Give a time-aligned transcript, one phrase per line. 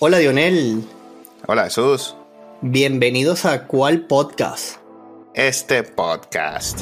[0.00, 0.82] Hola Dionel.
[1.46, 2.16] Hola Jesús.
[2.62, 4.78] Bienvenidos a ¿Cuál podcast?
[5.34, 6.80] Este podcast.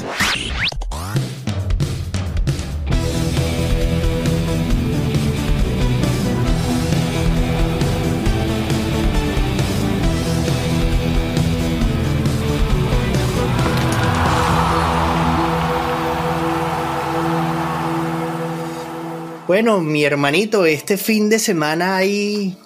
[19.45, 22.57] Bueno, mi hermanito, este fin de semana hay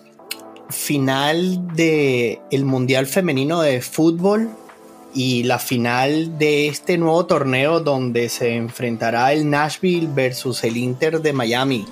[0.88, 4.50] final de el Mundial Femenino de Fútbol
[5.14, 11.20] y la final de este nuevo torneo donde se enfrentará el Nashville versus el Inter
[11.20, 11.86] de Miami.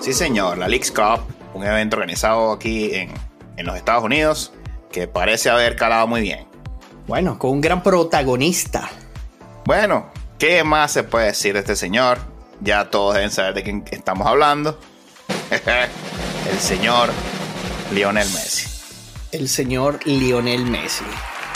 [0.00, 1.20] Sí, señor, la Leagues Cup,
[1.54, 3.10] un evento organizado aquí en,
[3.56, 4.52] en los Estados Unidos
[4.90, 6.44] que parece haber calado muy bien.
[7.06, 8.90] Bueno, con un gran protagonista.
[9.64, 12.18] Bueno, ¿qué más se puede decir de este señor?
[12.60, 14.76] Ya todos deben saber de quién estamos hablando.
[16.50, 17.10] el señor
[17.94, 18.66] Lionel Messi.
[19.30, 21.04] El señor Lionel Messi,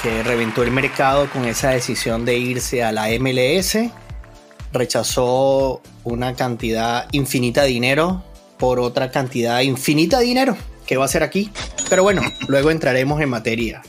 [0.01, 3.77] que reventó el mercado con esa decisión de irse a la MLS.
[4.73, 8.23] Rechazó una cantidad infinita de dinero
[8.57, 10.57] por otra cantidad infinita de dinero.
[10.87, 11.51] ¿Qué va a hacer aquí?
[11.91, 13.83] Pero bueno, luego entraremos en materia.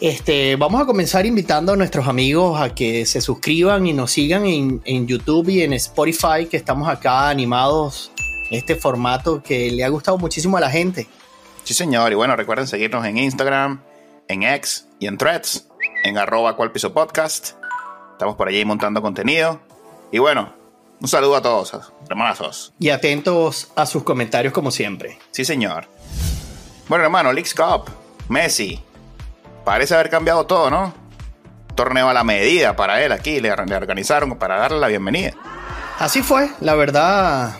[0.00, 4.46] Este, vamos a comenzar invitando a nuestros amigos a que se suscriban y nos sigan
[4.46, 8.12] en, YouTube y en Spotify, que estamos acá animados
[8.50, 11.08] en este formato que le ha gustado muchísimo a la gente.
[11.68, 12.10] Sí, señor.
[12.12, 13.82] Y bueno, recuerden seguirnos en Instagram,
[14.26, 15.68] en X y en Threads,
[16.02, 17.56] en arroba cual piso podcast.
[18.12, 19.60] Estamos por allí montando contenido.
[20.10, 20.54] Y bueno,
[20.98, 22.72] un saludo a todos, hermanazos.
[22.78, 25.18] Y atentos a sus comentarios como siempre.
[25.30, 25.84] Sí, señor.
[26.88, 27.90] Bueno, hermano, Leaks Cup,
[28.30, 28.82] Messi,
[29.66, 30.94] parece haber cambiado todo, ¿no?
[31.74, 35.34] Torneo a la medida para él aquí, le, organizaron para darle la bienvenida.
[35.98, 37.58] Así fue, la verdad,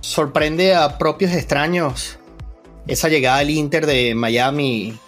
[0.00, 2.17] sorprende a propios extraños
[2.88, 4.98] esa llegada al Inter de Miami,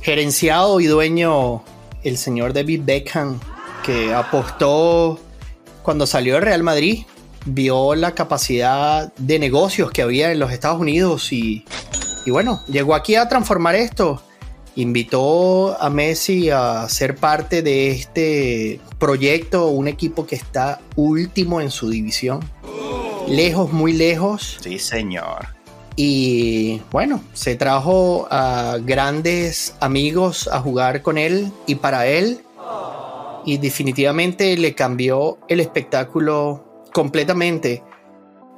[0.00, 1.64] gerenciado y dueño
[2.04, 3.40] el señor David Beckham,
[3.84, 5.18] que apostó
[5.82, 7.04] cuando salió de Real Madrid,
[7.46, 11.64] vio la capacidad de negocios que había en los Estados Unidos y,
[12.24, 14.22] y bueno, llegó aquí a transformar esto
[14.76, 21.70] invitó a Messi a ser parte de este proyecto, un equipo que está último en
[21.70, 22.40] su división.
[23.28, 24.58] Lejos, muy lejos.
[24.60, 25.59] Sí, señor.
[26.02, 32.40] Y bueno, se trajo a grandes amigos a jugar con él y para él.
[33.44, 37.82] Y definitivamente le cambió el espectáculo completamente.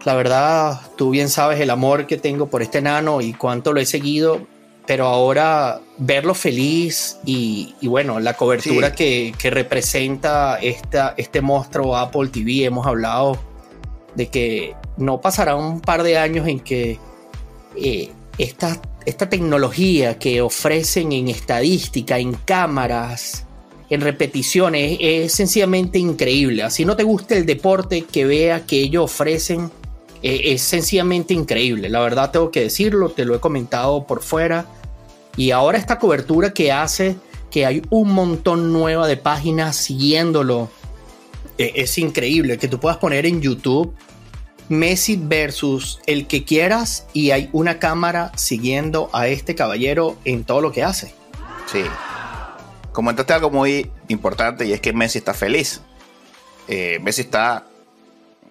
[0.04, 3.80] La verdad, tú bien sabes el amor que tengo por este nano y cuánto lo
[3.80, 4.46] he seguido
[4.86, 12.64] pero ahora verlo feliz y, bueno, la cobertura que, representa esta, este monstruo Apple TV,
[12.64, 13.38] hemos hablado
[14.16, 16.98] de que no pasará un par de años en que
[17.76, 23.46] eh, esta, esta tecnología que ofrecen en estadística, en cámaras,
[23.90, 26.62] en repeticiones, es, sencillamente increíble.
[26.62, 29.70] Así no te gusta el deporte, que vea que ellos ofrecen
[30.22, 31.88] eh, es sencillamente increíble.
[31.88, 34.66] La verdad tengo que decirlo, te lo he comentado por fuera.
[35.36, 37.16] Y ahora esta cobertura que hace
[37.52, 40.70] que hay un montón nueva de páginas siguiéndolo.
[41.58, 43.94] Eh, es increíble que tú puedas poner en YouTube
[44.72, 50.60] Messi versus el que quieras y hay una cámara siguiendo a este caballero en todo
[50.60, 51.14] lo que hace.
[51.70, 51.82] Sí.
[52.92, 55.80] Comentaste algo muy importante y es que Messi está feliz.
[56.68, 57.66] Eh, Messi está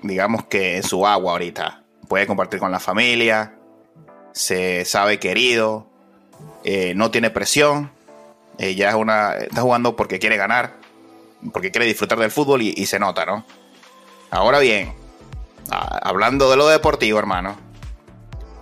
[0.01, 1.83] digamos que en su agua ahorita.
[2.07, 3.53] Puede compartir con la familia,
[4.33, 5.87] se sabe querido,
[6.63, 7.91] eh, no tiene presión,
[8.57, 10.73] eh, ya es una, está jugando porque quiere ganar,
[11.53, 13.45] porque quiere disfrutar del fútbol y, se nota, ¿no?
[14.29, 14.93] Ahora bien,
[15.69, 17.57] hablando de lo deportivo, hermano,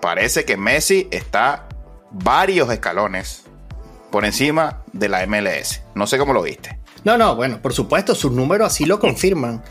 [0.02, 1.68] parece que Messi está
[2.12, 3.44] varios escalones
[4.12, 5.82] por encima de la MLS.
[5.96, 6.80] No sé cómo lo viste.
[7.04, 9.64] No, no, bueno, por supuesto, sus números así lo confirman.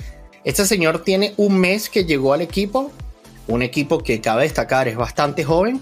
[0.44, 2.90] Este señor tiene un mes que llegó al equipo,
[3.48, 5.80] un equipo que cabe destacar es bastante joven.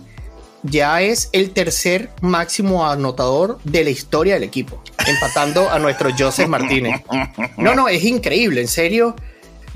[0.63, 6.49] Ya es el tercer máximo anotador de la historia del equipo, empatando a nuestro Joseph
[6.49, 7.03] Martínez.
[7.57, 9.15] No, no, es increíble, en serio.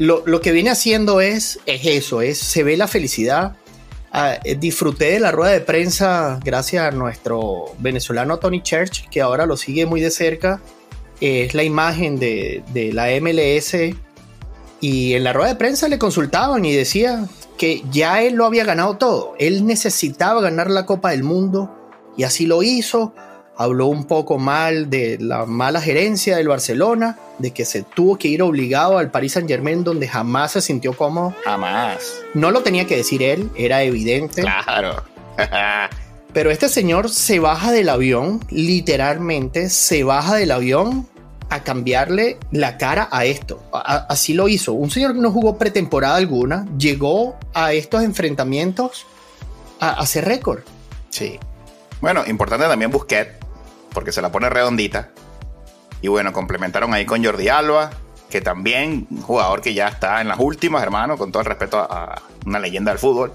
[0.00, 3.56] Lo, que viene haciendo es, es eso, es, se ve la felicidad.
[4.10, 9.20] Ah, eh, disfruté de la rueda de prensa gracias a nuestro venezolano Tony Church, que
[9.20, 10.62] ahora lo sigue muy de cerca.
[11.20, 13.74] es la imagen de, de la MLS
[14.80, 18.64] y en la rueda de prensa le consultaban y decía que ya él lo había
[18.64, 19.34] ganado todo.
[19.38, 21.76] Él necesitaba ganar la Copa del Mundo
[22.16, 23.12] y así lo hizo.
[23.60, 28.28] Habló un poco mal de la mala gerencia del Barcelona, de que se tuvo que
[28.28, 31.34] ir obligado al Paris Saint Germain donde jamás se sintió cómodo.
[31.44, 32.22] Jamás.
[32.32, 34.40] No lo tenía que decir él, era evidente.
[34.40, 35.04] Claro.
[36.32, 41.06] Pero este señor se baja del avión, literalmente se baja del avión
[41.50, 43.62] a cambiarle la cara a esto.
[43.72, 44.72] así lo hizo.
[44.72, 49.04] Un señor que no jugó pretemporada alguna, llegó a estos enfrentamientos
[49.80, 50.60] a, hacer récord.
[51.10, 51.38] Sí.
[52.00, 53.32] Bueno, importante también Busquets,
[53.92, 55.10] porque se la pone redondita.
[56.02, 57.90] Y bueno, complementaron ahí con Jordi Alba,
[58.30, 61.78] que también un jugador que ya está en las últimas, hermano, con todo el respeto
[61.78, 63.32] a, una leyenda del fútbol,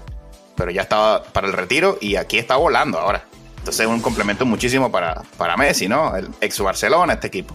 [0.56, 3.24] pero ya estaba para el retiro y aquí está volando ahora.
[3.58, 6.16] Entonces es un complemento muchísimo para, para Messi, ¿no?
[6.16, 7.54] El ex Barcelona, este equipo.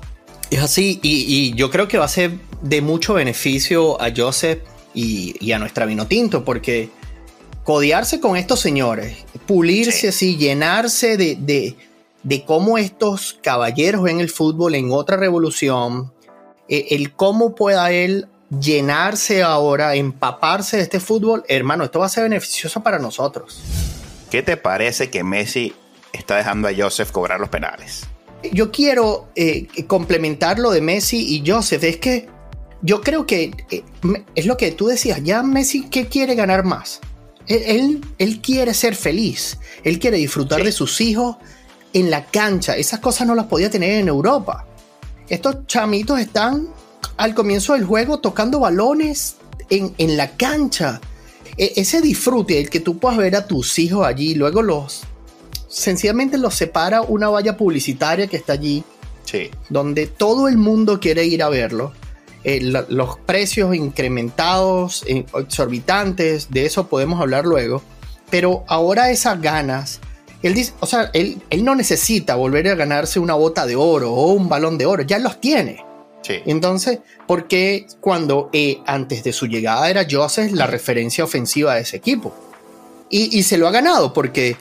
[0.49, 4.59] Es así, y, yo creo que va a ser de mucho beneficio a Joseph
[4.93, 6.89] y, a nuestra Vinotinto, porque
[7.63, 11.77] codearse con estos señores, pulirse así, llenarse de, de,
[12.45, 16.13] cómo estos caballeros ven el fútbol en otra revolución,
[16.67, 18.27] e, el cómo pueda él
[18.59, 23.61] llenarse ahora, empaparse de este fútbol, hermano, esto va a ser beneficioso para nosotros.
[24.29, 25.73] ¿Qué te parece que Messi
[26.13, 28.07] está dejando a Joseph cobrar los penales?
[28.51, 31.83] yo quiero eh, complementar lo de Messi y Joseph.
[31.83, 32.27] Es que
[32.81, 33.83] yo creo que eh,
[34.35, 35.21] es lo que tú decías.
[35.23, 36.99] Ya Messi, ¿qué quiere ganar más?
[37.47, 39.59] Él, él, quiere ser feliz.
[39.83, 41.37] Él quiere disfrutar de sus hijos
[41.93, 42.75] en la cancha.
[42.75, 44.65] Esas cosas no las podía tener en Europa.
[45.29, 46.67] Estos chamitos están
[47.17, 49.37] al comienzo del juego tocando balones
[49.69, 50.99] en, en la cancha.
[51.57, 55.03] E, ese disfrute, el que tú puedas ver a tus hijos allí, luego los
[55.71, 58.83] sencillamente los separa una valla publicitaria que está allí,
[59.23, 59.49] sí.
[59.69, 61.93] donde todo el mundo quiere ir a verlo.
[62.43, 67.81] Eh, los precios incrementados, eh, exorbitantes, de eso podemos hablar luego.
[68.29, 69.99] Pero ahora esas ganas,
[70.43, 74.13] él dice, o sea, él, él no necesita volver a ganarse una bota de oro
[74.13, 75.85] o un balón de oro, ya los tiene.
[76.21, 76.35] Sí.
[76.45, 81.97] Entonces, porque cuando eh, antes de su llegada era Joseph la referencia ofensiva de ese
[81.97, 82.33] equipo?
[83.09, 84.55] Y, y se lo ha ganado porque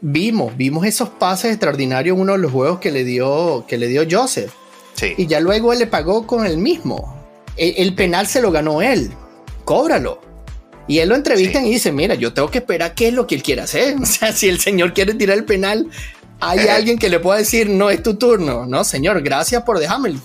[0.00, 3.88] vimos, vimos esos pases extraordinarios en uno de los juegos que le dio, que le
[3.88, 4.52] dio Joseph.
[5.16, 7.14] Y ya luego él le pagó con el mismo.
[7.56, 9.10] El, penal se lo ganó él.
[9.64, 10.20] Cóbralo.
[10.88, 13.34] Y él lo entrevistan y dice, mira, yo tengo que esperar qué es lo que
[13.34, 13.96] él quiere hacer.
[14.00, 15.88] O sea, si el señor quiere tirar el penal,
[16.40, 18.66] hay alguien que le pueda decir, no es tu turno.
[18.66, 20.20] No, señor, gracias por dejarme el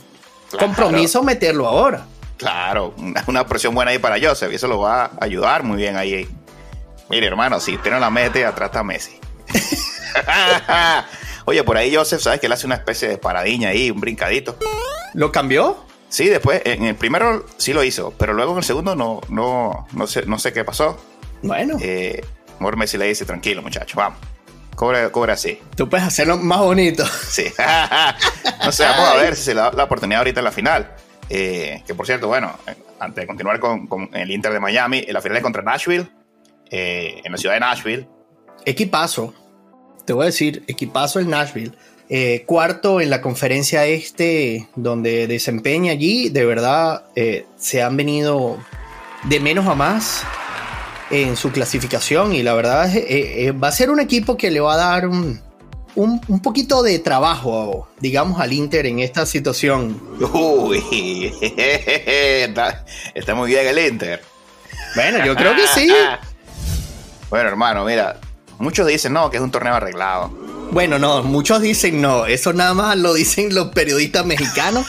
[0.58, 2.06] compromiso meterlo ahora.
[2.38, 2.96] Claro,
[3.28, 6.28] una presión buena ahí para Joseph y eso lo va a ayudar muy bien ahí.
[7.10, 9.12] Mire, hermano, si usted no la mete, atrás está Messi.
[11.46, 14.58] Oye, por ahí Joseph, ¿sabes que él hace una especie de paradiña ahí, un brincadito?
[15.14, 15.86] ¿Lo cambió?
[16.12, 19.88] Sí, después, en el primero sí lo hizo, pero luego en el segundo no, no,
[19.94, 21.02] no, sé, no sé qué pasó.
[21.42, 21.78] Bueno.
[21.82, 22.22] Eh,
[22.76, 24.20] Messi le dice, tranquilo muchacho, vamos.
[24.76, 25.58] Cobra, así.
[25.78, 27.06] Tú puedes hacerlo más bonito.
[27.06, 27.46] Sí.
[28.66, 30.96] no sé, vamos a ver si se le da la oportunidad ahorita en la final.
[31.30, 32.58] Eh, que por cierto, bueno,
[33.00, 36.10] antes de continuar con, el Inter de Miami, en la final es contra Nashville,
[36.70, 38.10] eh, en la ciudad de Nashville.
[38.66, 39.34] Equipazo
[40.06, 41.72] te voy a decir, equipazo el Nashville.
[42.14, 48.58] Eh, cuarto en la conferencia este, donde desempeña allí, de verdad eh, se han venido
[49.24, 50.24] de menos a más
[51.10, 54.74] en su clasificación y la verdad eh, va a ser un equipo que le va
[54.74, 55.40] a dar un,
[55.96, 59.98] un, poquito de trabajo, digamos, al Inter en esta situación.
[60.34, 62.84] Uy, está,
[63.16, 64.22] está muy bien el Inter.
[64.96, 65.90] Bueno, yo creo que sí.
[67.30, 68.20] bueno, hermano, mira,
[68.62, 70.30] Muchos dicen, no, que es un torneo arreglado.
[70.72, 72.26] Bueno, no, muchos dicen no.
[72.26, 74.88] Eso nada más lo dicen los periodistas mexicanos,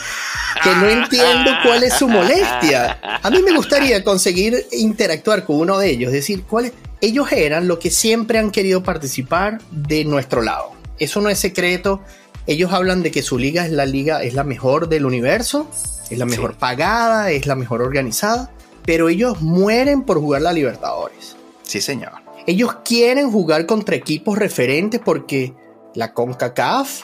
[0.63, 2.99] que no entiendo cuál es su molestia.
[3.21, 6.71] A mí me gustaría conseguir interactuar con uno de ellos, decir, cuáles.
[7.01, 10.71] Ellos eran lo que siempre han querido participar de nuestro lado.
[10.99, 12.01] Eso no es secreto.
[12.47, 15.67] Ellos hablan de que su liga es la liga, es la mejor del universo,
[16.09, 18.51] es la mejor pagada, es la mejor organizada,
[18.85, 21.35] pero ellos mueren por jugar la Libertadores.
[21.63, 22.13] Sí, señor.
[22.47, 25.53] Ellos quieren jugar contra equipos referentes porque
[25.95, 27.03] la CONCACAF,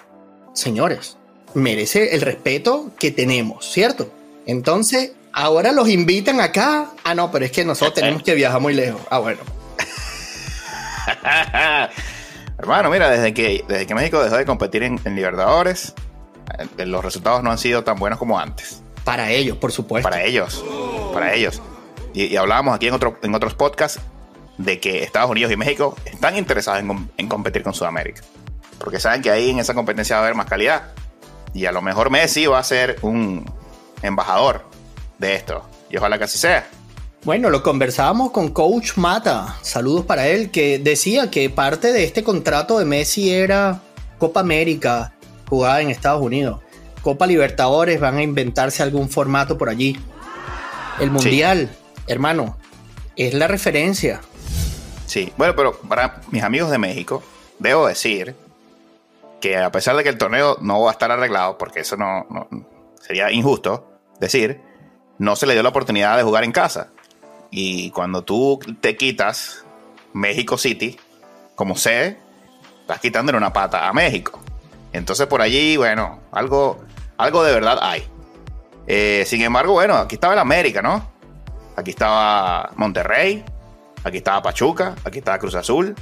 [0.54, 1.18] señores,
[1.54, 4.12] merece el respeto que tenemos, ¿cierto?
[4.46, 6.92] Entonces, ahora los invitan acá.
[7.04, 9.02] Ah, no, pero es que nosotros tenemos que viajar muy lejos.
[9.10, 9.40] Ah, bueno.
[12.58, 15.94] Hermano, mira, desde que, desde que México dejó de competir en, Libertadores,
[16.78, 18.82] eh, los resultados no han sido tan buenos como antes.
[19.04, 20.10] Para ellos, por supuesto.
[20.10, 20.64] Para ellos,
[21.14, 21.62] para ellos.
[22.14, 24.02] Y, hablábamos aquí en, otro, en otros podcasts
[24.58, 26.84] de que Estados Unidos y México están interesados
[27.18, 28.22] en, competir con Sudamérica.
[28.80, 30.94] Porque saben que ahí en esa competencia va a haber más calidad.
[31.54, 33.46] Y a lo mejor Messi va a ser un
[34.02, 34.66] embajador
[35.18, 35.64] de esto.
[35.90, 36.68] Y ojalá que así sea.
[37.24, 42.24] Bueno, lo conversábamos con Coach Mata, saludos para él, que decía que parte de este
[42.24, 43.82] contrato de Messi era
[44.18, 45.14] Copa América
[45.50, 46.62] jugada en Estados Unidos.
[47.02, 50.00] Copa Libertadores, van a inventarse algún formato por allí.
[51.00, 51.70] El Mundial,
[52.08, 52.58] hermano,
[53.18, 54.22] es la referencia.
[55.06, 57.22] Sí, bueno, pero para mis amigos de México,
[57.58, 58.36] debo decir
[59.40, 62.28] que a pesar de que el torneo no va a estar arreglado, porque eso no,
[63.02, 64.62] sería injusto decir,
[65.18, 66.92] no se le dio la oportunidad de jugar en casa.
[67.52, 69.66] Y cuando tú te quitas
[70.14, 71.00] México City
[71.56, 72.20] como sede,
[72.82, 74.40] estás quitándole una pata a México.
[74.94, 76.80] Entonces por allí, bueno, algo,
[77.18, 78.08] algo de verdad hay.
[78.88, 81.12] Eh, sin embargo, bueno, aquí estaba el América, ¿no?
[81.76, 83.46] Aquí estaba Monterrey,
[84.04, 85.96] aquí estaba Pachuca, aquí estaba Cruz Azul.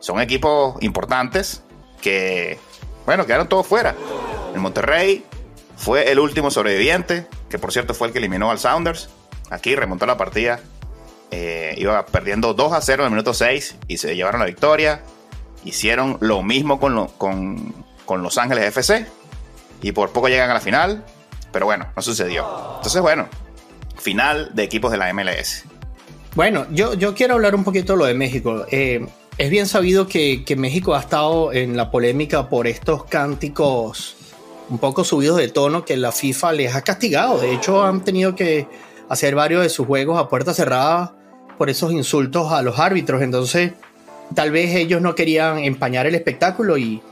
[0.00, 1.62] Son equipos importantes
[2.00, 2.58] que,
[3.06, 3.94] bueno, quedaron todos fuera.
[4.54, 5.24] El Monterrey
[5.76, 9.08] fue el último sobreviviente, que por cierto fue el que eliminó al Sounders.
[9.50, 10.60] Aquí remontó la partida.
[11.30, 15.02] Eh, iba perdiendo 2 a 0 en el minuto 6 y se llevaron la victoria.
[15.64, 19.06] Hicieron lo mismo con, con Los Ángeles FC
[19.82, 21.04] y por poco llegan a la final.
[21.52, 22.44] Pero bueno, no sucedió.
[22.76, 23.28] Entonces, bueno,
[23.98, 25.64] final de equipos de la MLS.
[26.34, 28.66] Bueno, yo, yo quiero hablar un poquito de lo de México.
[28.70, 29.06] Eh,
[29.38, 34.16] es bien sabido que, que, México ha estado en la polémica por estos cánticos
[34.70, 37.38] un poco subidos de tono que la FIFA les ha castigado.
[37.38, 38.66] De hecho, han tenido que
[39.08, 41.14] hacer varios de sus juegos a puerta cerrada
[41.58, 43.22] por esos insultos a los árbitros.
[43.22, 43.72] Entonces,
[44.34, 47.02] tal vez ellos no querían empañar el espectáculo y,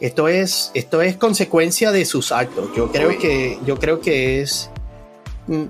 [0.00, 2.70] esto es, esto es consecuencia de sus actos.
[2.76, 4.70] Yo creo, que, yo creo que es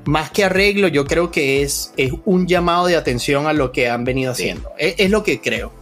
[0.05, 3.89] más que arreglo, yo creo que es, es un llamado de atención a lo que
[3.89, 4.71] han venido haciendo.
[4.77, 5.73] Es, lo que creo.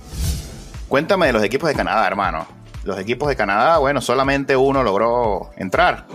[0.88, 2.47] Cuéntame de los equipos de Canadá, hermano.
[2.85, 6.07] Los equipos de Canadá, bueno, solamente uno logró entrar.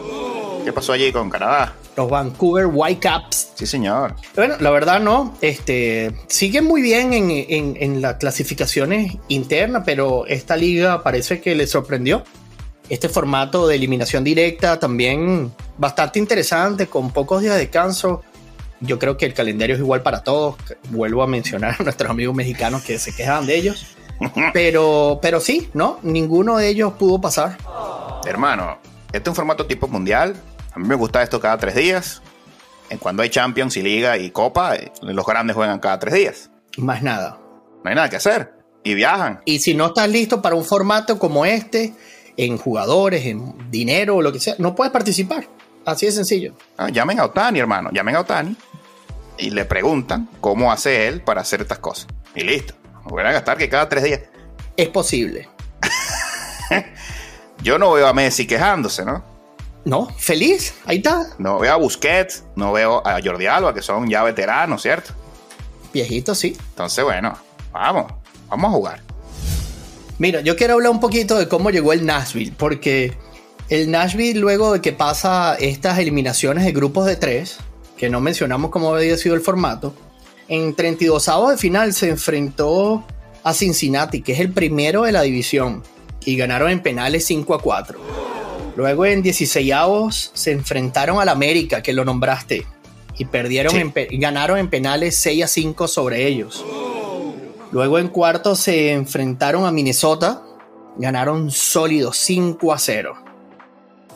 [0.63, 1.74] ¿Qué pasó allí con Canadá?
[1.98, 3.51] Los Vancouver Whitecaps.
[3.56, 4.16] Sí, señor.
[4.36, 5.36] Bueno, la verdad no.
[5.42, 11.54] Este, siguen muy bien en, en, en las clasificaciones internas, pero esta liga parece que
[11.54, 12.24] les sorprendió.
[12.88, 18.22] Este formato de eliminación directa también bastante interesante, con pocos días de descanso.
[18.80, 20.56] Yo creo que el calendario es igual para todos.
[20.90, 23.98] Vuelvo a mencionar a nuestros amigos mexicanos que se quejan de ellos.
[24.54, 26.00] Pero, pero sí, ¿no?
[26.04, 27.58] Ninguno de ellos pudo pasar.
[28.25, 28.78] Hermano,
[29.12, 30.36] este es un formato tipo mundial.
[30.74, 32.22] A mí me gusta esto cada tres días.
[32.90, 36.50] En cuando hay Champions y Liga y Copa, eh, los grandes juegan cada tres días.
[36.78, 37.40] Más nada.
[37.84, 38.54] No hay nada que hacer.
[38.84, 39.42] Y viajan.
[39.46, 41.94] Y si no estás listo para un formato como este,
[42.38, 45.48] en jugadores, en dinero o lo que sea, no puedes participar.
[45.86, 46.54] Así de sencillo.
[46.78, 47.90] Ah, llamen a Otani, hermano.
[47.92, 48.56] Llamen a Otani
[49.38, 52.08] y le preguntan cómo hace él para hacer estas cosas.
[52.36, 52.81] Y listo.
[53.05, 54.22] Voy a gastar que cada tres días.
[54.77, 55.50] Es posible.
[57.63, 59.24] Yo no veo a Messi quejándose, ¿no?
[59.84, 61.27] No, feliz, ahí está.
[61.39, 65.13] No veo a Busquets, no veo a Jordi Alba, que son ya veteranos, ¿cierto?
[65.91, 66.55] Viejitos, sí.
[66.70, 67.38] Entonces, bueno,
[67.72, 68.12] vamos,
[68.48, 69.01] vamos a jugar.
[70.20, 73.17] Mira, yo quiero hablar un poquito de cómo llegó el Nashville, porque
[73.70, 77.58] el Nashville, luego de que pasa estas eliminaciones de grupos de tres,
[77.98, 79.96] que no mencionamos cómo había sido el formato,
[80.51, 83.05] en 32 avos de final se enfrentó
[83.41, 85.81] a Cincinnati, que es el primero de la división,
[86.25, 87.98] y ganaron en penales 5 a 4.
[88.75, 92.65] Luego en 16 avos se enfrentaron al América, que lo nombraste,
[93.17, 96.65] y perdieron ganaron en penales 6 a 5 sobre ellos.
[97.72, 100.43] Luego en cuartos se enfrentaron a Minnesota,
[100.98, 103.15] ganaron sólidos 5 a 0.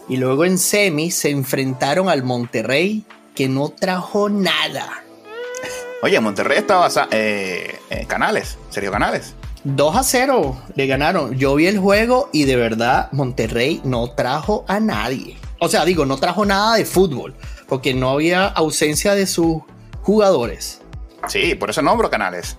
[0.09, 5.04] Y luego en semis se enfrentaron al Monterrey, que no trajo nada.
[6.05, 9.33] Oye, Monterrey estaba eh, eh, Canales, serio Canales.
[9.63, 11.35] 2 a 0 le ganaron.
[11.35, 15.35] Yo vi el juego y de verdad Monterrey no trajo a nadie.
[15.57, 17.33] O sea, digo, no trajo nada de fútbol,
[17.67, 19.63] porque no había ausencia de sus
[20.03, 20.79] jugadores.
[21.27, 22.55] Sí, por eso nombro Canales.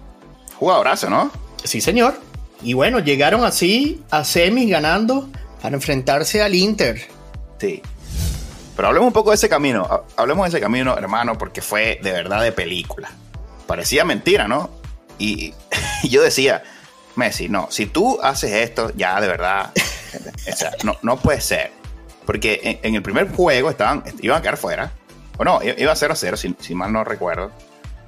[0.58, 1.30] Jugadorazo, ¿no?
[1.62, 2.14] Sí, señor.
[2.62, 5.28] Y bueno, llegaron así a semis ganando
[5.62, 7.00] para enfrentarse al Inter.
[7.60, 7.80] Sí.
[8.74, 10.02] Pero hablemos un poco de ese camino.
[10.16, 13.08] Hablemos de ese camino, hermano, porque fue de verdad de película.
[13.66, 14.70] Parecía mentira, ¿no?
[15.18, 15.54] Y
[16.08, 16.62] yo decía,
[17.16, 19.72] Messi, no, si tú haces esto, ya de verdad,
[20.52, 21.72] o sea, no, no puede ser.
[22.24, 24.92] Porque en, el primer juego estaban, iban a quedar fuera.
[25.38, 27.52] O no, iba a 0 a 0, si, mal no recuerdo.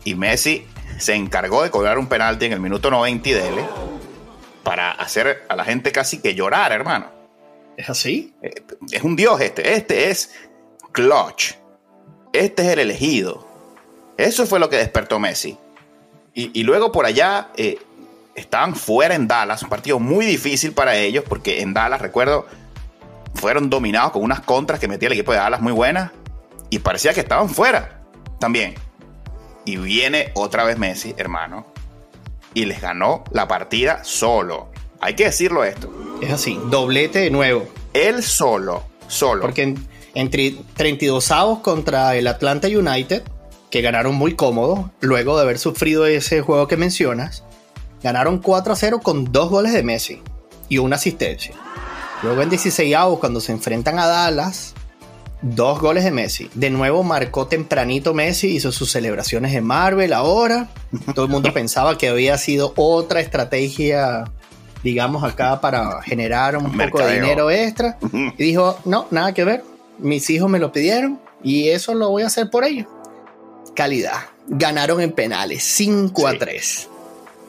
[0.05, 0.67] Y Messi
[0.99, 3.65] se encargó de cobrar un penalti en el minuto 90 y dele
[4.65, 7.11] para hacer a la gente casi que llorar, hermano.
[7.77, 8.35] ¿Es así?
[8.43, 9.75] Eh, es un dios este.
[9.75, 10.35] Este es
[10.91, 11.55] clutch.
[12.33, 13.48] Este es el elegido.
[14.19, 15.57] Eso fue lo que despertó Messi.
[16.35, 17.79] Y, luego por allá, eh,
[18.37, 22.47] estaban fuera en Dallas, un partido muy difícil para ellos, porque en Dallas, recuerdo,
[23.35, 26.13] fueron dominados con unas contras que metía el equipo de Dallas muy buenas,
[26.71, 28.03] y parecía que estaban fuera
[28.39, 28.75] también.
[29.65, 31.67] Y viene otra vez Messi, hermano,
[32.55, 34.69] y les ganó la partida solo.
[35.01, 35.93] Hay que decirlo esto.
[36.23, 37.69] Es así, doblete de nuevo.
[37.95, 39.43] Él solo, solo.
[39.43, 39.75] Porque
[40.15, 43.25] entre 32 avos contra el Atlanta United,
[43.71, 47.45] que ganaron muy cómodo, luego de haber sufrido ese juego que mencionas,
[48.03, 50.23] Ganaron 4 a 0 con dos goles de Messi.
[50.69, 51.55] y una asistencia.
[52.23, 54.75] Luego en 16 cuando se enfrentan a Dallas,
[55.41, 56.51] dos goles de Messi.
[56.55, 60.69] De nuevo marcó tempranito Messi, hizo sus celebraciones en Marvel ahora.
[61.15, 64.25] Todo el mundo pensaba que había sido otra estrategia,
[64.83, 67.99] digamos, acá para generar un poco de dinero extra.
[68.13, 69.65] Y dijo, no, nada que ver.
[69.99, 72.87] Mis hijos me lo pidieron y eso lo voy a hacer por ellos.
[73.79, 74.31] Calidad.
[74.49, 76.89] Ganaron en penales, 5 a 3.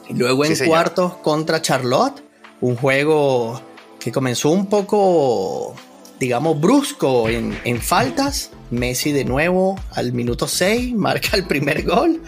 [0.09, 2.23] Y luego en cuartos contra Charlotte,
[2.61, 3.59] un juego
[3.99, 5.73] que comenzó un poco,
[6.19, 8.51] digamos, brusco en, faltas.
[8.69, 12.21] Messi de nuevo al minuto 6 marca el primer gol,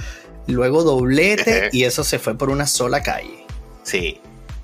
[0.48, 3.46] luego doblete y eso se fue por una sola calle.
[3.84, 4.20] Sí.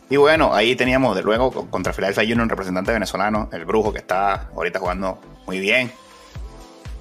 [0.09, 3.99] Y bueno, ahí teníamos de luego contra Philadelphia Union un representante venezolano, el Brujo, que
[3.99, 5.91] está ahorita jugando muy bien.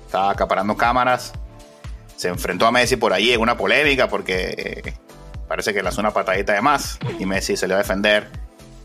[0.04, 1.32] Está acaparando cámaras.
[2.16, 4.94] Se enfrentó a Messi por ahí en una polémica porque eh,
[5.48, 8.28] parece que lanzó una patadita de más y Messi se le va a defender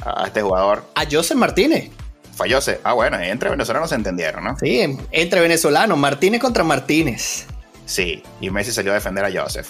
[0.06, 0.84] a este jugador.
[0.96, 1.92] A Joseph Martínez.
[2.36, 2.80] Fallose.
[2.84, 4.58] Ah, bueno, entre venezolanos se entendieron, ¿no?
[4.58, 7.46] Sí, entre venezolanos, Martínez contra Martínez.
[7.86, 9.68] Sí, y Messi salió a defender a Joseph.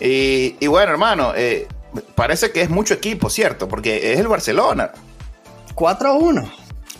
[0.00, 1.68] Y, bueno, hermano, eh,
[2.16, 3.68] parece que es mucho equipo, ¿cierto?
[3.68, 4.90] Porque es el Barcelona.
[5.74, 6.52] 4 a 1.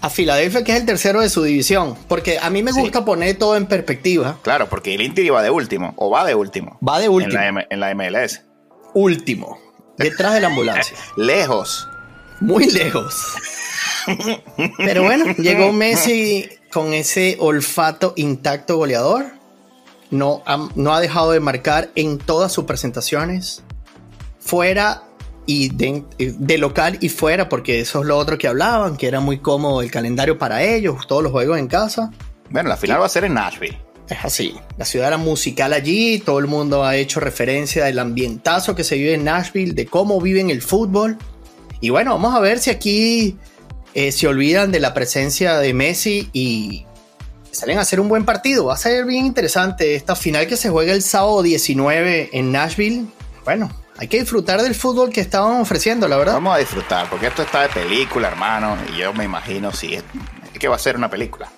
[0.02, 1.96] A Filadelfia, que es el tercero de su división.
[2.08, 4.38] Porque a mí me gusta poner todo en perspectiva.
[4.42, 6.78] Claro, porque el Inter iba de último, o va de último.
[6.86, 7.40] Va de último.
[7.70, 8.42] en la MLS.
[8.92, 9.58] Último.
[9.96, 10.96] Detrás de la ambulancia.
[11.16, 11.88] Lejos
[12.42, 13.34] muy lejos.
[14.76, 19.26] Pero bueno, llegó Messi con ese olfato intacto goleador.
[20.10, 23.62] No ha, no ha dejado de marcar en todas sus presentaciones.
[24.40, 25.04] Fuera
[25.46, 29.38] y de, local y fuera, porque eso es lo otro que hablaban, que era muy
[29.38, 32.12] cómodo el calendario para ellos, todos los juegos en casa.
[32.50, 33.78] Bueno, la final va a ser en Nashville.
[34.08, 34.54] Es así.
[34.76, 38.96] La ciudad era musical allí, todo el mundo ha hecho referencia del ambientazo que se
[38.96, 41.18] vive en Nashville, de cómo viven el fútbol.
[41.80, 43.36] Y bueno, vamos a ver si aquí
[43.94, 46.86] eh, se olvidan de la presencia de Messi y
[47.50, 48.66] salen a hacer un buen partido.
[48.66, 53.06] Va a ser bien interesante esta final que se juega el sábado 19 en Nashville.
[53.44, 56.34] Bueno, hay que disfrutar del fútbol que estaban ofreciendo, la verdad.
[56.34, 58.76] Vamos a disfrutar, porque esto está de película, hermano.
[58.92, 60.04] Y yo me imagino si es,
[60.58, 61.48] que va a ser una película.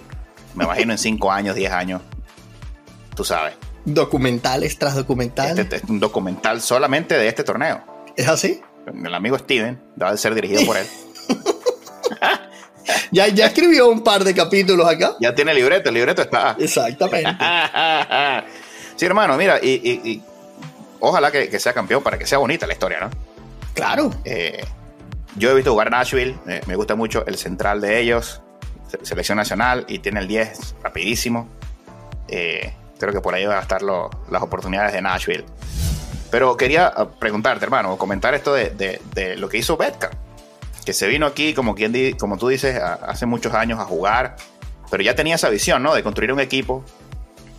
[0.55, 2.03] Me imagino en 5 años, 10 años.
[3.15, 3.55] Tú sabes.
[3.85, 5.59] Documentales tras documentales.
[5.59, 7.83] Este, este, un documental solamente de este torneo.
[8.17, 8.61] ¿Es así?
[8.87, 10.87] el amigo Steven, debe ser dirigido por él.
[13.13, 15.17] ya, ya escribió un par de capítulos acá.
[15.21, 16.57] Ya tiene libreto, el libreto está.
[16.59, 17.31] Exactamente.
[18.97, 20.23] sí, hermano, mira, y,
[21.05, 23.11] ojalá que, sea campeón para que sea bonita la historia, ¿no?
[23.75, 24.11] Claro.
[24.25, 24.65] Eh,
[25.37, 28.41] yo he visto jugar Nashville, eh, me gusta mucho el central de ellos,
[29.03, 31.49] selección nacional, y tiene el 10 rapidísimo.
[32.29, 35.45] Eh, creo que por ahí van a estar las oportunidades de Nashville.
[36.31, 39.01] Pero quería ah, preguntarte, hermano, comentar esto de,
[39.37, 40.11] lo que hizo Betka,
[40.85, 44.37] que se vino aquí, como, quien como tú dices, hace muchos años a jugar,
[44.91, 45.95] pero ya tenía esa visión, ¿no?
[45.95, 46.85] De construir un equipo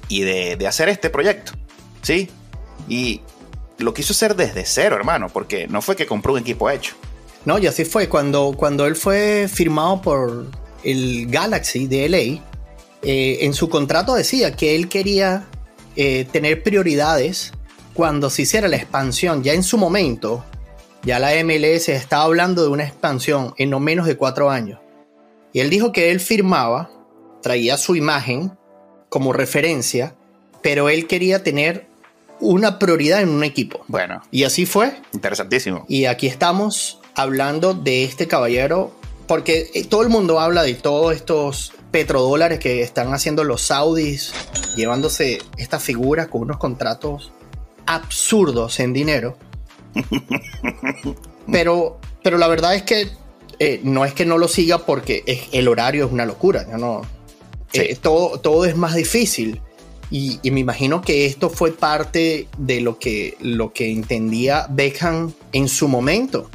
[0.07, 1.53] y de, hacer este proyecto,
[2.01, 2.29] ¿sí?
[2.87, 3.21] Y
[3.77, 6.95] lo quiso hacer desde cero, hermano, porque no fue que compró un equipo hecho.
[7.45, 8.09] No, y así fue.
[8.09, 10.47] Cuando, cuando él fue firmado por
[10.83, 12.17] el Galaxy de LA,
[13.01, 15.45] eh, en su contrato decía que él quería
[15.95, 17.53] eh, tener prioridades
[17.93, 20.43] cuando se hiciera la expansión, ya en su momento,
[21.03, 24.79] ya la MLS estaba hablando de una expansión en no menos de cuatro años.
[25.53, 26.89] Y él dijo que él firmaba,
[27.41, 28.57] traía su imagen
[29.07, 30.15] como referencia,
[30.61, 31.87] pero él quería tener
[32.39, 33.83] una prioridad en un equipo.
[33.87, 34.21] Bueno.
[34.31, 34.99] Y así fue.
[35.13, 35.85] Interesantísimo.
[35.87, 38.91] Y aquí estamos hablando de este caballero,
[39.27, 44.33] porque eh, todo el mundo habla de todos estos petrodólares que están haciendo los saudis,
[44.75, 47.31] llevándose esta figura con unos contratos
[47.85, 49.37] absurdos en dinero.
[51.51, 53.09] pero, pero la verdad es que
[53.59, 56.65] eh, no es que no lo siga porque el horario es una locura.
[56.77, 57.03] no,
[57.73, 59.61] eh, todo, todo es más difícil.
[60.11, 65.67] Y, me imagino que esto fue parte de lo que, lo que entendía Beckham en
[65.67, 66.49] su momento.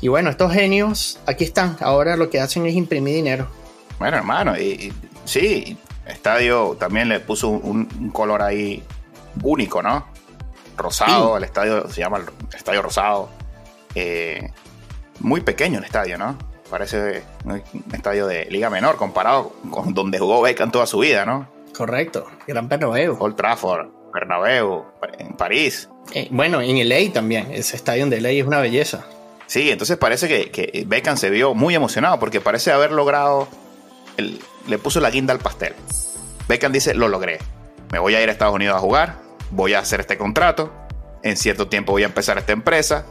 [0.00, 1.76] Y bueno, estos genios aquí están.
[1.80, 3.48] Ahora lo que hacen es imprimir dinero.
[3.98, 4.92] Bueno, hermano, y,
[5.24, 5.76] sí,
[6.06, 8.82] Estadio también le puso un color ahí
[9.42, 10.12] único, ¿no?
[10.76, 12.24] rosado, el estadio se llama el
[12.54, 13.28] Estadio Rosado.
[13.94, 14.50] Eh,
[15.20, 16.36] muy pequeño el estadio, ¿no?
[16.70, 21.46] Parece un estadio de liga menor comparado con donde jugó Beckham toda su vida, ¿no?
[21.76, 23.16] Correcto, Gran Bernabéu.
[23.18, 24.84] Old Trafford, Bernabéu,
[25.18, 25.88] en París.
[26.14, 29.04] Eh, bueno, en LA también, ese estadio de LA es una belleza.
[29.46, 33.48] Sí, entonces parece que, que Beckham se vio muy emocionado porque parece haber logrado,
[34.16, 35.74] le puso la guinda al pastel.
[36.48, 37.38] Beckham dice, lo logré,
[37.90, 39.16] me voy a ir a Estados Unidos a jugar,
[39.50, 40.72] voy a hacer este contrato,
[41.22, 43.06] en cierto tiempo voy a empezar esta empresa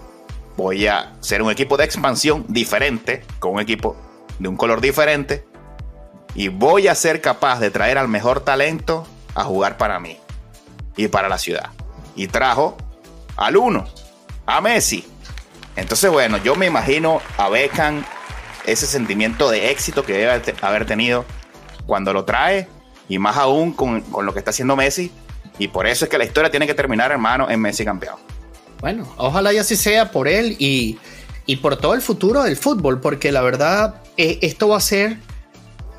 [0.58, 3.96] voy a ser un equipo de expansión diferente, con un equipo
[4.40, 5.46] de un color diferente,
[6.36, 10.18] y voy a ser capaz de traer al mejor talento a jugar para mí
[10.96, 11.70] y para la ciudad.
[12.16, 12.78] Y trajo
[13.38, 13.88] al uno,
[14.46, 15.06] a Messi.
[15.76, 18.04] Entonces, bueno, yo me imagino a Beckham
[18.66, 21.26] ese sentimiento de éxito que debe haber tenido
[21.86, 22.68] cuando lo trae,
[23.10, 25.12] y más aún con, con lo que está haciendo Messi.
[25.58, 28.16] Y por eso es que la historia tiene que terminar, hermano, en Messi campeón.
[28.80, 30.98] Bueno, ojalá y así sea por él y,
[31.46, 35.18] y por todo el futuro del fútbol, porque la verdad, eh, esto va a ser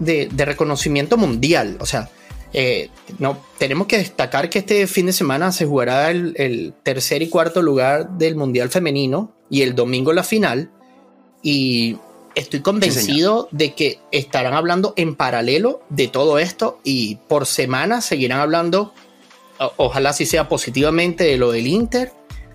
[0.04, 1.76] de, de reconocimiento mundial.
[1.80, 2.10] O sea,
[2.52, 7.22] eh, no, tenemos que destacar que este fin de semana se jugará el, el, tercer
[7.22, 10.70] y cuarto lugar del Mundial Femenino y el domingo la final.
[11.42, 11.96] Y
[12.34, 18.00] estoy convencido sí, de que estarán hablando en paralelo de todo esto y por semana
[18.00, 18.92] seguirán hablando,
[19.76, 22.12] ojalá si sea positivamente, de lo del Inter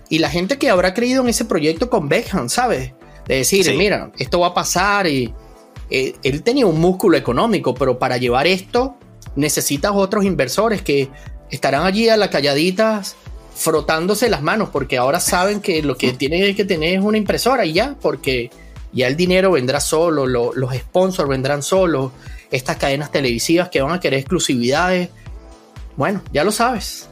[0.08, 2.92] y la gente que habrá creído en ese proyecto con Beckham, ¿sabes?
[3.26, 3.74] De decir, sí.
[3.74, 5.34] mira, esto va a pasar y
[5.90, 8.96] eh, él tenía un músculo económico, pero para llevar esto
[9.36, 11.08] necesitas otros inversores que
[11.50, 13.16] estarán allí a la calladitas
[13.54, 17.64] frotándose las manos porque ahora saben que lo que tienen que tener es una impresora
[17.64, 18.50] y ya, porque
[18.92, 22.12] ya el dinero vendrá solo, lo, los sponsors vendrán solos,
[22.50, 25.10] estas cadenas televisivas que van a querer exclusividades.
[25.96, 27.08] Bueno, ya lo sabes.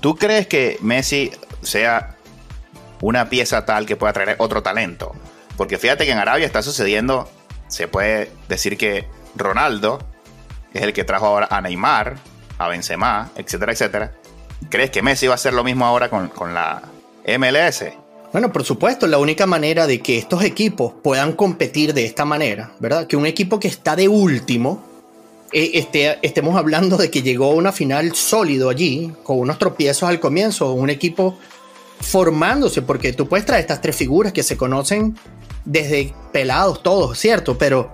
[0.00, 1.30] ¿Tú crees que Messi
[1.62, 2.16] sea
[3.00, 5.12] una pieza tal que pueda traer otro talento?
[5.56, 7.30] Porque fíjate que en Arabia está sucediendo,
[7.72, 9.98] se puede decir que Ronaldo
[10.74, 12.16] es el que trajo ahora a Neymar,
[12.58, 14.12] a Benzema, etcétera, etcétera.
[14.68, 16.82] ¿Crees que Messi va a hacer lo mismo ahora con, con la
[17.26, 17.84] MLS?
[18.30, 22.72] Bueno, por supuesto, la única manera de que estos equipos puedan competir de esta manera,
[22.78, 23.06] ¿verdad?
[23.06, 24.84] Que un equipo que está de último,
[25.50, 25.86] eh,
[26.20, 30.72] estemos hablando de que llegó a una final sólido allí, con unos tropiezos al comienzo,
[30.72, 31.38] un equipo
[32.00, 35.16] formándose, porque tú puedes traer estas tres figuras que se conocen
[35.64, 37.56] desde pelados todos, ¿cierto?
[37.58, 37.92] Pero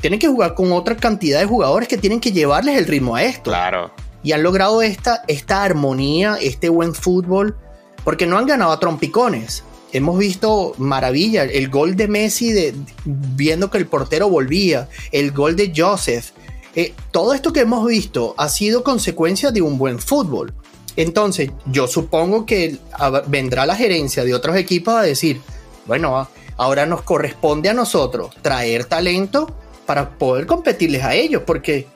[0.00, 3.24] tienen que jugar con otra cantidad de jugadores que tienen que llevarles el ritmo a
[3.24, 3.50] esto.
[3.50, 3.90] Claro.
[4.22, 7.56] Y han logrado esta, esta armonía, este buen fútbol,
[8.04, 13.70] porque no han ganado a trompicones hemos visto maravilla, el gol de Messi de, viendo
[13.70, 16.30] que el portero volvía, el gol de Joseph,
[16.74, 20.52] eh, todo esto que hemos visto ha sido consecuencia de un buen fútbol.
[20.96, 22.76] Entonces, yo supongo que
[23.26, 25.40] vendrá la gerencia de otros equipos a decir,
[25.86, 26.28] bueno,
[26.60, 29.54] ahora nos corresponde a nosotros traer talento
[29.86, 31.86] para poder competirles a ellos, porque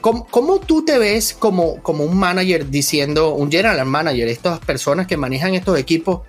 [0.00, 5.06] ¿cómo, cómo tú te ves como, como un manager diciendo, un general manager, estas personas
[5.06, 6.22] que manejan estos equipos,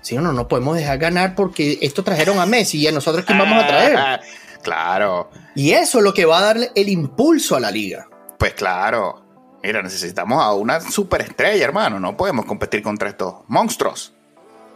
[0.00, 3.36] Sí, no, no podemos dejar ganar porque esto trajeron a Messi y a nosotros quién
[3.36, 4.20] vamos a traer.
[4.62, 5.28] claro.
[5.54, 8.08] Y eso es lo que va a darle el impulso a la liga.
[8.38, 9.22] Pues claro.
[9.62, 11.98] Mira, necesitamos a una superestrella, hermano.
[11.98, 14.14] No podemos competir contra estos monstruos.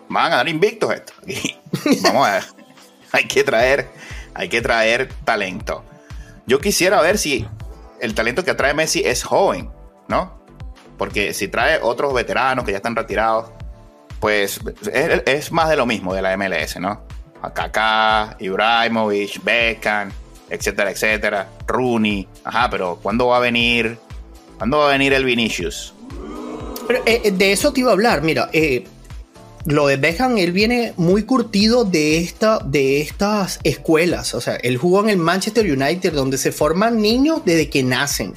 [0.09, 1.13] Van a dar invictos esto.
[2.03, 2.62] vamos a ver.
[3.23, 3.89] hay que traer,
[4.35, 5.85] hay que traer talento.
[6.47, 7.47] Yo quisiera ver si
[8.01, 9.71] el talento que trae Messi es joven,
[10.09, 10.43] ¿no?
[10.99, 13.51] Porque si trae otros veteranos que ya están retirados,
[14.21, 14.61] pues
[14.93, 17.03] es, más de lo mismo de la MLS, ¿no?
[17.55, 20.11] Kaká, Ibrahimovic, Beckham,
[20.49, 22.29] etcétera, etcétera, Rooney.
[22.45, 23.99] Ajá, pero ¿cuándo va a venir?
[24.59, 25.93] ¿Cuándo va a venir el Vinicius?
[26.87, 28.85] Pero, eh, de eso te iba a hablar, mira, eh,
[29.65, 34.35] lo de Beckham, él viene muy curtido de, esta, de estas escuelas.
[34.35, 38.35] O sea, él jugó en el Manchester United, donde se forman niños desde que nacen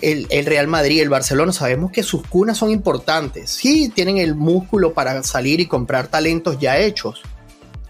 [0.00, 3.50] el, Real Madrid, el Barcelona, sabemos que sus cunas son importantes.
[3.50, 7.22] Sí, tienen el músculo para salir y comprar talentos ya hechos,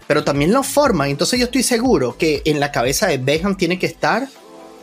[0.07, 1.09] pero también lo forman.
[1.09, 4.27] Entonces yo estoy seguro que en la cabeza de Beckham tiene que estar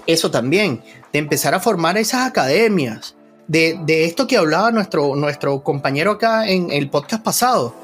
[0.07, 3.15] eso también, de empezar a formar esas academias,
[3.47, 7.75] de, de esto que hablaba nuestro, nuestro compañero acá en el podcast pasado,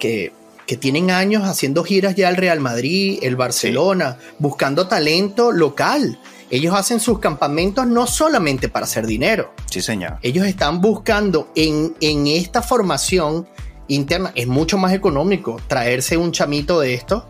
[0.00, 0.32] que,
[0.66, 4.34] que tienen años haciendo giras ya al Real Madrid, el Barcelona, sí.
[4.40, 6.18] buscando talento local
[6.50, 9.54] ellos hacen sus campamentos no solamente para hacer dinero.
[9.70, 10.18] Sí, señor.
[10.22, 13.46] Ellos están buscando en, en esta formación
[13.86, 17.26] interna, es mucho más económico traerse un chamito de esto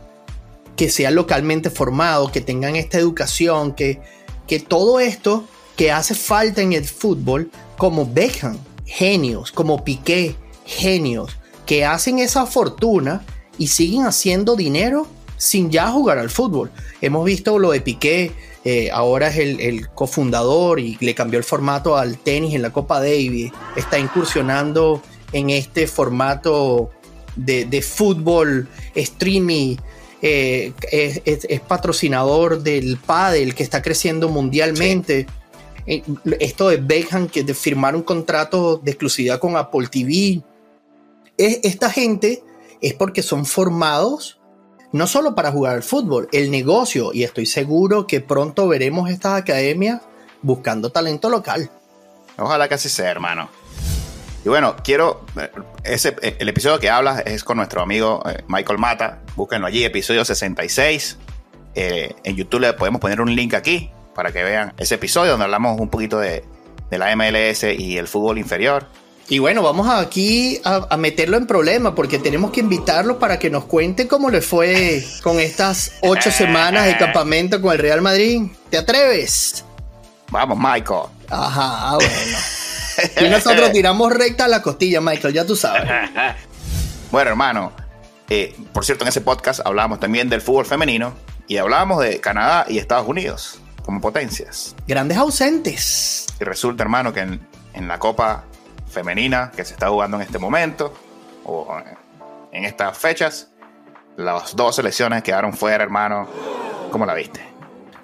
[0.74, 4.00] que sea localmente formado, que tengan esta educación, que,
[4.46, 5.44] que todo esto
[5.76, 11.37] que hace falta en el fútbol, como Beckham, genios, como Piqué, genios,
[11.70, 13.24] que hacen esa fortuna
[13.56, 15.06] y siguen haciendo dinero
[15.37, 16.68] sin ya jugar al fútbol.
[17.00, 18.33] Hemos visto lo de Piqué,
[18.64, 22.72] eh, ahora es el, el, cofundador y le cambió el formato al tenis en la
[22.72, 23.52] Copa Davis.
[23.76, 25.00] Está incursionando
[25.33, 26.90] en este formato
[27.37, 29.76] de, de fútbol streaming.
[30.22, 35.28] Eh, es, es, es, patrocinador del pádel que está creciendo mundialmente.
[35.87, 36.02] Sí.
[36.02, 36.02] Eh,
[36.40, 40.42] esto de Beckham, que de firmar un contrato de exclusividad con Apple TV.
[41.44, 42.42] Es, esta gente
[42.81, 44.38] es porque son formados
[44.92, 49.40] no solo para jugar al fútbol, el negocio, y estoy seguro que pronto veremos estas
[49.40, 50.00] academias
[50.42, 51.70] buscando talento local.
[52.37, 53.48] Ojalá que así sea, hermano.
[54.44, 55.24] Y bueno, quiero.
[55.40, 55.50] eh,
[55.85, 59.20] Ese, eh, el episodio que hablas es con nuestro amigo eh, Michael Mata.
[59.37, 61.18] Búsquenlo allí, episodio 66.
[61.76, 65.44] Eh, en YouTube le podemos poner un link aquí para que vean ese episodio donde
[65.44, 66.42] hablamos un poquito de,
[66.90, 68.87] de la MLS y el fútbol inferior.
[69.28, 73.48] Y bueno, vamos aquí a, a meterlo en problema porque tenemos que invitarlo para que
[73.48, 78.42] nos cuente cómo le fue con estas ocho semanas de campamento con el Real Madrid.
[78.70, 79.64] ¿Te atreves?
[80.30, 81.11] Vamos, Michael.
[81.28, 82.38] Ajá, bueno.
[83.20, 85.88] Y nosotros tiramos recta a la costilla, Michael, ya tú sabes.
[87.11, 87.72] Bueno, hermano,
[88.28, 91.12] eh, por cierto, en ese podcast hablábamos también del fútbol femenino
[91.48, 94.76] y hablábamos de Canadá y Estados Unidos como potencias.
[94.87, 96.28] Grandes ausentes.
[96.40, 97.40] Y resulta, hermano, que en,
[97.74, 98.44] en la Copa
[98.90, 100.92] Femenina que se está jugando en este momento,
[101.44, 101.76] o
[102.53, 103.48] en estas fechas,
[104.16, 106.29] las dos selecciones quedaron fuera, hermano.
[106.90, 107.40] ¿Cómo la viste?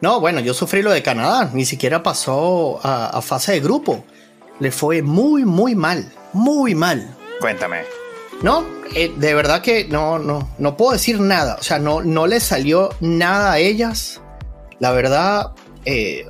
[0.01, 4.05] No, bueno, yo sufrí lo de Canadá, ni siquiera pasó a, a fase de grupo.
[4.61, 7.15] Le fue muy, muy mal, muy mal.
[7.41, 7.83] Cuéntame.
[8.43, 11.57] No, eh, de verdad que no, no, no puedo decir nada.
[11.59, 14.21] O sea, no, no le salió nada a ellas.
[14.79, 15.53] La verdad,
[15.85, 16.27] eh,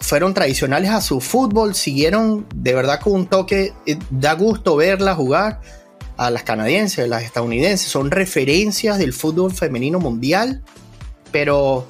[0.00, 3.72] fueron tradicionales a su fútbol, siguieron de verdad con un toque.
[3.86, 5.60] eh, da gusto verlas jugar
[6.16, 7.88] a las canadienses, a las estadounidenses.
[7.88, 10.62] Son referencias del fútbol femenino mundial,
[11.30, 11.86] pero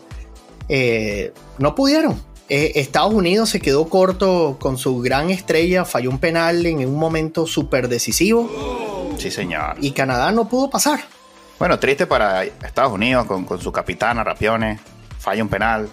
[0.69, 2.21] eh, no pudieron.
[2.49, 6.95] Eh, Estados Unidos se quedó corto con su gran estrella, falló un penal en un
[6.97, 8.49] momento súper decisivo
[9.19, 9.77] Sí, señor.
[9.81, 11.01] y Canadá no pudo pasar.
[11.59, 14.79] Bueno, triste para Estados Unidos con, con su capitana Rapione.
[15.19, 15.89] Falla un penal.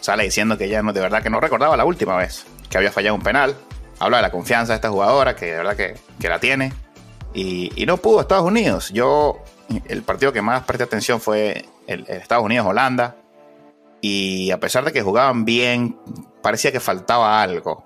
[0.00, 2.92] Sale diciendo que ella no, de verdad que no recordaba la última vez que había
[2.92, 3.56] fallado un penal.
[3.98, 6.72] Habla de la confianza de esta jugadora, que de verdad que, que la tiene.
[7.34, 8.90] Y, no pudo Estados Unidos.
[8.90, 9.42] Yo,
[9.88, 13.16] el partido que más presté atención fue el Estados Unidos-Holanda.
[14.00, 15.98] Y a pesar de que jugaban bien,
[16.42, 17.84] parecía que faltaba algo.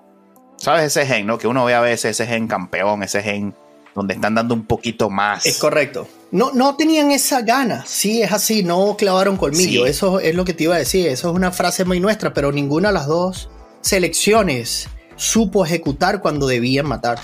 [0.57, 1.37] ¿Sabes ese gen, no?
[1.37, 3.55] Que uno ve a veces ese gen campeón, ese gen
[3.95, 5.45] donde están dando un poquito más.
[5.45, 6.07] Es correcto.
[6.31, 7.83] No, no tenían esa gana.
[7.85, 9.83] Sí, es así, no clavaron colmillo.
[9.83, 9.89] Sí.
[9.89, 11.07] Eso es lo que te iba a decir.
[11.07, 13.49] Eso es una frase muy nuestra, pero ninguna de las dos
[13.81, 17.19] selecciones supo ejecutar cuando debían matar.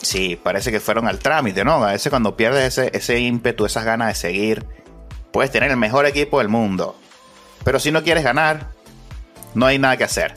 [0.00, 1.84] Sí, parece que fueron al trámite, ¿no?
[1.84, 4.64] A veces cuando pierdes ese, ese ímpetu, esas ganas de seguir,
[5.32, 6.96] puedes tener el mejor equipo del mundo.
[7.64, 8.70] Pero si no quieres ganar,
[9.54, 10.34] no hay nada que hacer.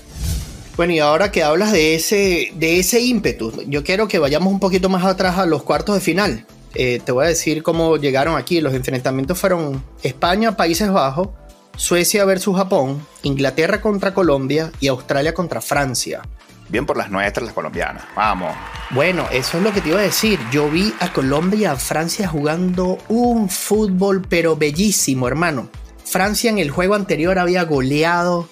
[0.79, 4.61] Bueno, y ahora que hablas de ese, de ese ímpetu, yo quiero que vayamos un
[4.61, 6.45] poquito más atrás a los cuartos de final.
[6.73, 8.61] Eh, te voy a decir cómo llegaron aquí.
[8.61, 11.31] Los enfrentamientos fueron España, Países Bajos,
[11.75, 16.21] Suecia versus Japón, Inglaterra contra Colombia y Australia contra Francia.
[16.69, 18.05] Bien por las nuestras, las colombianas.
[18.15, 18.55] Vamos.
[18.91, 20.39] Bueno, eso es lo que te iba a decir.
[20.49, 25.69] Yo vi a Colombia y a Francia jugando un fútbol, pero bellísimo, hermano.
[26.05, 28.47] Francia en el juego anterior había goleado,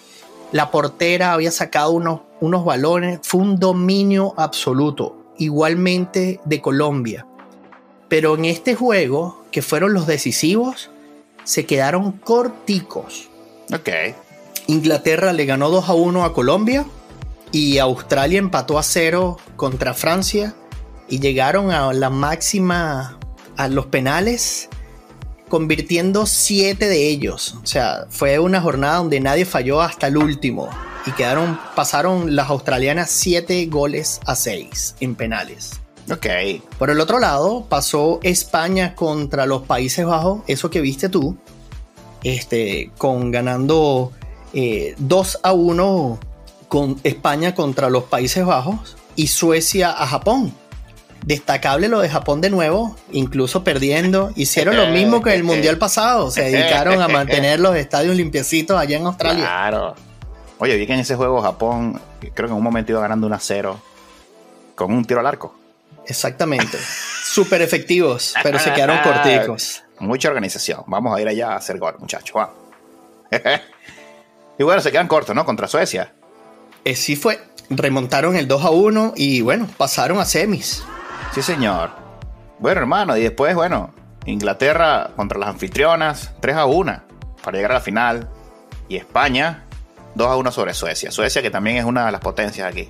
[0.51, 7.25] la portera había sacado unos, unos balones, fue un dominio absoluto, igualmente de Colombia.
[8.07, 10.89] Pero en este juego, que fueron los decisivos,
[11.43, 13.29] se quedaron corticos.
[13.73, 13.89] Ok.
[14.67, 16.86] Inglaterra le ganó 2 a 1 a Colombia
[17.51, 20.55] y Australia empató a 0 contra Francia
[21.07, 23.17] y llegaron a la máxima
[23.55, 24.69] a los penales
[25.47, 27.55] convirtiendo 7 de ellos.
[27.63, 30.69] O sea, fue una jornada donde nadie falló hasta el último
[31.05, 35.79] y quedaron pasaron las australianas 7 goles a 6 en penales.
[36.12, 36.25] Ok.
[36.77, 41.38] Por el otro lado, pasó España contra los Países Bajos, eso que viste tú,
[42.23, 44.12] este, con ganando
[44.53, 46.19] eh, 2 a 1
[46.67, 50.53] con España contra los Países Bajos y Suecia a Japón.
[51.25, 54.32] Destacable lo de Japón de nuevo, incluso perdiendo.
[54.36, 58.97] Hicieron lo mismo que el Mundial pasado, se dedicaron a mantener los estadios limpiecitos allá
[58.97, 59.43] en Australia.
[59.43, 59.95] Claro.
[60.60, 63.36] Oye, vi que en ese juego Japón, creo que en un momento iba ganando 1
[63.36, 63.80] a 0
[64.75, 65.56] con un tiro al arco.
[66.06, 66.77] Exactamente.
[67.23, 69.84] Súper efectivos, pero se quedaron corticos.
[69.99, 70.84] Mucha organización.
[70.88, 72.34] Vamos a ir allá a hacer gol, muchachos.
[72.34, 72.56] Vamos.
[74.58, 75.45] y bueno, se quedan cortos, ¿no?
[75.45, 76.13] Contra Suecia.
[76.86, 77.39] Eh, sí fue.
[77.69, 80.84] Remontaron el 2 a 1 y bueno, pasaron a semis.
[81.38, 81.91] Sí, señor.
[82.58, 83.93] Bueno, hermano, y después, bueno,
[84.26, 87.02] Inglaterra contra las anfitrionas, 3 a 1
[87.43, 88.28] para llegar a la final.
[88.89, 89.63] Y España,
[90.15, 91.12] 2 a 1 sobre Suecia.
[91.12, 92.89] Suecia, que también es una de las potencias aquí.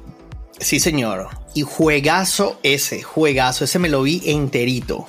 [0.60, 1.28] Sí, señor.
[1.56, 3.66] Y juegazo ese, juegazo.
[3.66, 5.08] Ese me lo vi enterito.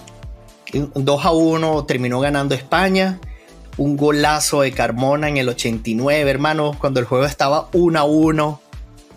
[0.72, 3.20] 2 a 1 terminó ganando España.
[3.77, 8.61] Un golazo de Carmona en el 89, hermano, cuando el juego estaba 1 a 1.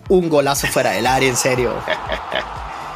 [0.10, 1.74] Un golazo fuera del área, en serio.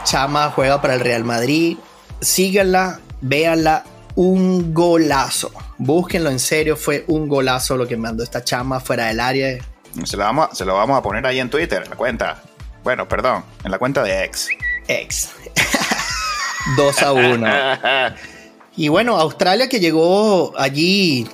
[0.06, 1.78] Chama juega para el Real Madrid.
[2.22, 3.84] Síganla, véanla.
[4.16, 5.52] un golazo.
[5.78, 9.58] Búsquenlo en serio, fue un golazo lo que mandó esta chama fuera del área.
[10.06, 12.42] Se lo vamos, se lo vamos a poner ahí en Twitter, en la cuenta.
[12.84, 14.48] Bueno, perdón, en la cuenta de ex.
[14.88, 15.32] Ex.
[16.78, 17.48] 2 a 1.
[18.78, 21.28] y bueno, Australia que llegó allí,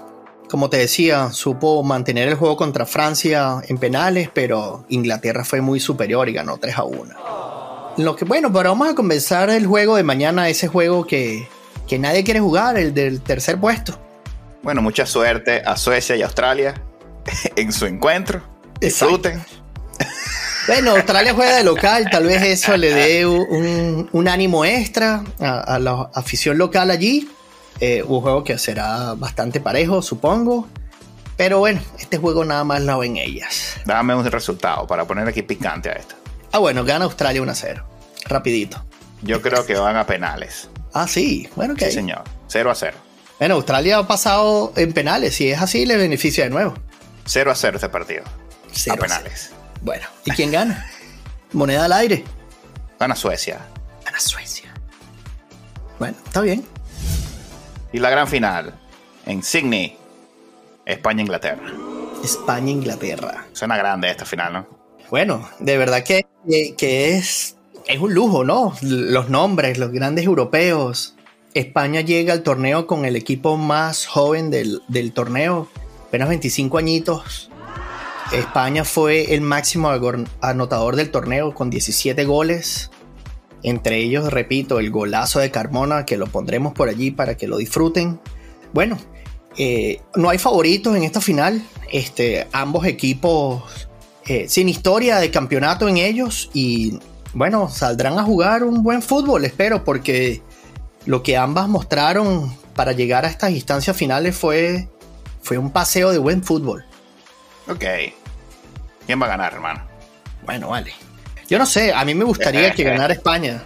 [0.49, 5.81] como te decía, supo mantener el juego contra Francia en penales, pero Inglaterra fue muy
[5.81, 7.60] superior y ganó 3 a 1.
[7.97, 11.47] Lo que, bueno, pero vamos a comenzar el juego de mañana, ese juego que,
[11.87, 13.99] que nadie quiere jugar, el del tercer puesto.
[14.63, 16.73] Bueno, mucha suerte a Suecia y Australia
[17.55, 18.41] en su encuentro.
[18.79, 19.43] Disfruten.
[20.67, 26.09] Bueno, Australia juega de local, tal vez eso le dé un, ánimo extra a, la
[26.13, 27.29] afición local allí.
[27.79, 30.67] Eh, un juego que será bastante parejo, supongo.
[31.35, 33.77] Pero bueno, este juego nada más lo ven ellas.
[33.85, 36.20] Dame un resultado para poner aquí picante a esto.
[36.51, 37.85] Ah, bueno, gana Australia 1 a 0.
[38.25, 38.83] Rapidito.
[39.21, 40.69] Yo creo que van a penales.
[40.93, 41.49] Ah, sí.
[41.55, 41.85] Bueno, que.
[41.85, 42.23] Sí, señor.
[42.47, 42.97] 0 a 0.
[43.39, 45.35] Bueno, Australia ha pasado en penales.
[45.35, 46.73] Si es así, le beneficia de nuevo.
[47.25, 48.23] 0 a 0 este partido.
[48.91, 49.51] a penales.
[49.81, 50.89] Bueno, ¿y quién gana?
[51.53, 52.23] Moneda al aire.
[52.99, 53.59] Gana Suecia.
[54.05, 54.73] Gana Suecia.
[55.97, 56.65] Bueno, está bien.
[57.91, 58.79] Y la gran final.
[59.25, 59.97] En Sydney.
[60.85, 61.71] España-Inglaterra.
[62.23, 63.45] España-Inglaterra.
[63.53, 64.80] Suena grande esta final, ¿no?
[65.11, 66.25] Bueno, de verdad que,
[66.77, 68.73] que es, es un lujo, ¿no?
[68.81, 71.15] Los nombres, los grandes europeos.
[71.53, 75.67] España llega al torneo con el equipo más joven del, del torneo,
[76.07, 77.51] apenas 25 añitos,
[78.31, 79.91] España fue el máximo
[80.39, 82.89] anotador del torneo con 17 goles.
[83.61, 87.57] Entre ellos, repito, el golazo de Carmona, que lo pondremos por allí para que lo
[87.57, 88.21] disfruten.
[88.73, 88.97] Bueno,
[89.57, 91.61] eh, no hay favoritos en esta final.
[91.91, 93.89] Este, ambos equipos
[94.25, 96.99] eh, sin historia de campeonato en ellos y
[97.33, 100.41] bueno, saldrán a jugar un buen fútbol, espero, porque
[101.05, 104.87] lo que ambas mostraron para llegar a estas instancias finales fue,
[105.41, 106.85] fue un paseo de buen fútbol.
[107.67, 107.85] Ok.
[109.05, 109.81] ¿Quién va a ganar, hermano?
[110.45, 110.93] Bueno, vale.
[111.47, 113.63] Yo no sé, a mí me gustaría que ganara España.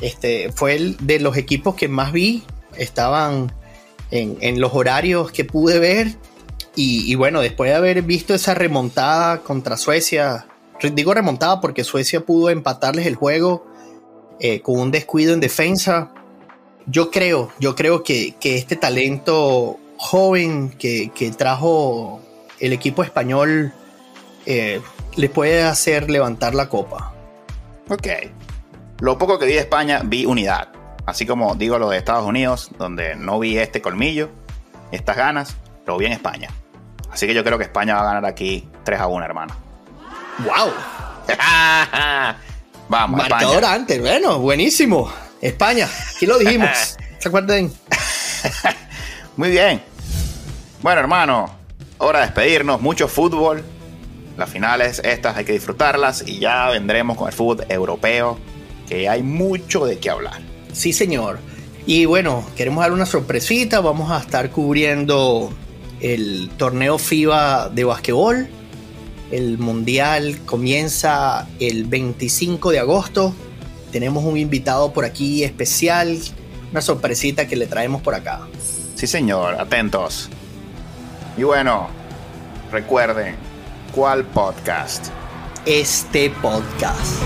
[0.00, 2.42] Este, fue el de los equipos que más vi.
[2.76, 3.52] Estaban
[4.10, 6.08] en, los horarios que pude ver.
[6.76, 10.46] Y, bueno, después de haber visto esa remontada contra Suecia,
[10.92, 13.66] digo remontada porque Suecia pudo empatarles el juego
[14.40, 16.12] eh, con un descuido en defensa.
[16.86, 22.20] Yo creo, yo creo que, este talento joven que, que trajo
[22.58, 23.72] el equipo español
[24.46, 24.80] eh,
[25.16, 27.14] le puede hacer levantar la copa.
[27.88, 28.08] Ok.
[29.00, 30.68] Lo poco que vi de España, vi unidad.
[31.06, 34.30] Así como digo lo de Estados Unidos, donde no vi este colmillo,
[34.90, 35.56] estas ganas,
[35.86, 36.50] lo vi en España.
[37.14, 39.54] Así que yo creo que España va a ganar aquí 3 a 1, hermano.
[40.38, 40.72] ¡Wow!
[42.88, 45.12] Vamos, Marcador antes, bueno, buenísimo.
[45.40, 46.96] España, aquí lo dijimos.
[47.20, 47.72] ¿Se acuerdan?
[49.36, 49.80] Muy bien.
[50.82, 51.54] Bueno, hermano,
[51.98, 52.80] hora de despedirnos.
[52.80, 53.62] Mucho fútbol,
[54.36, 58.40] las finales estas hay que disfrutarlas y ya vendremos con el fútbol europeo,
[58.88, 60.42] que hay mucho de qué hablar.
[60.72, 61.38] Sí, señor.
[61.86, 65.52] Y bueno, queremos dar una sorpresita, vamos a estar cubriendo
[66.04, 68.46] el torneo FIBA de basquetbol.
[69.30, 73.34] El mundial comienza el 25 de agosto.
[73.90, 76.18] Tenemos un invitado por aquí especial,
[76.70, 78.42] una sorpresita que le traemos por acá.
[78.94, 80.28] Sí, señor, atentos.
[81.38, 81.88] Y bueno,
[82.70, 83.36] recuerden,
[83.94, 85.06] ¿Cuál podcast?
[85.66, 87.22] Este podcast.